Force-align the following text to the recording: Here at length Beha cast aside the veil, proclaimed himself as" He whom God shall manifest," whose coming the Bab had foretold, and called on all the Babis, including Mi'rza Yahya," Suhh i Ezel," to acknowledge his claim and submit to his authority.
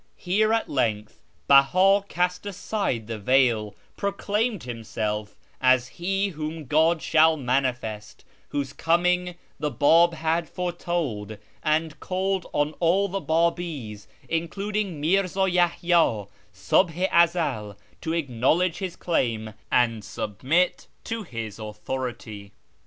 Here 0.17 0.51
at 0.51 0.67
length 0.67 1.21
Beha 1.47 2.01
cast 2.09 2.47
aside 2.47 3.05
the 3.05 3.19
veil, 3.19 3.75
proclaimed 3.97 4.63
himself 4.63 5.35
as" 5.61 5.87
He 5.99 6.29
whom 6.29 6.65
God 6.65 7.03
shall 7.03 7.37
manifest," 7.37 8.25
whose 8.49 8.73
coming 8.73 9.35
the 9.59 9.69
Bab 9.69 10.15
had 10.15 10.49
foretold, 10.49 11.37
and 11.61 11.99
called 11.99 12.47
on 12.51 12.73
all 12.79 13.09
the 13.09 13.19
Babis, 13.21 14.07
including 14.27 14.99
Mi'rza 14.99 15.47
Yahya," 15.51 16.25
Suhh 16.51 16.89
i 16.89 17.07
Ezel," 17.25 17.75
to 18.01 18.13
acknowledge 18.13 18.79
his 18.79 18.95
claim 18.95 19.53
and 19.71 20.03
submit 20.03 20.87
to 21.03 21.21
his 21.21 21.59
authority. 21.59 22.53